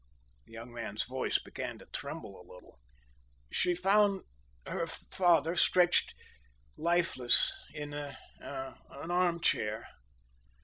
The 0.47 0.53
young 0.53 0.73
man's 0.73 1.03
voice 1.03 1.37
began 1.37 1.77
to 1.77 1.85
tremble 1.93 2.35
a 2.41 2.49
little. 2.51 2.79
"She 3.51 3.75
found 3.75 4.23
her 4.65 4.87
father 4.87 5.55
stretched 5.55 6.15
lifeless 6.75 7.53
in 7.75 7.93
an 7.93 8.17
armchair." 9.11 9.85